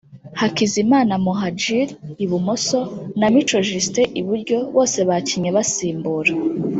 Hakizimana 0.39 1.13
Muhadjili 1.25 1.93
(Ibumoso) 2.23 2.79
na 3.19 3.27
Mico 3.33 3.59
Justin 3.67 4.07
(iburyo) 4.21 4.57
bose 4.75 4.99
bakinnye 5.09 5.49
basimbura 5.57 6.33